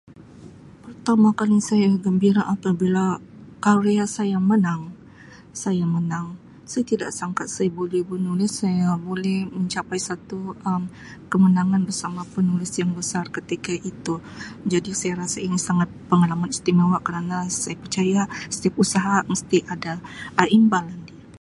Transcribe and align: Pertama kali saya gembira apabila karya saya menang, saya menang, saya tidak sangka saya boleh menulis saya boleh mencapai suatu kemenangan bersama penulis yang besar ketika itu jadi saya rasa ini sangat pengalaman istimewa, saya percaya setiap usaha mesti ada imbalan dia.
Pertama 0.85 1.29
kali 1.41 1.59
saya 1.69 1.87
gembira 2.05 2.41
apabila 2.55 3.05
karya 3.65 4.05
saya 4.17 4.37
menang, 4.49 4.81
saya 5.63 5.85
menang, 5.95 6.25
saya 6.71 6.83
tidak 6.91 7.11
sangka 7.19 7.43
saya 7.55 7.69
boleh 7.79 8.01
menulis 8.11 8.51
saya 8.61 8.87
boleh 9.07 9.37
mencapai 9.55 9.97
suatu 10.05 10.39
kemenangan 11.31 11.81
bersama 11.87 12.21
penulis 12.35 12.71
yang 12.81 12.91
besar 12.99 13.25
ketika 13.37 13.73
itu 13.91 14.15
jadi 14.71 14.89
saya 14.99 15.13
rasa 15.21 15.37
ini 15.47 15.57
sangat 15.67 15.89
pengalaman 16.09 16.49
istimewa, 16.55 16.97
saya 17.63 17.75
percaya 17.83 18.21
setiap 18.53 18.73
usaha 18.83 19.15
mesti 19.31 19.57
ada 19.73 19.93
imbalan 20.57 20.97
dia. 21.07 21.19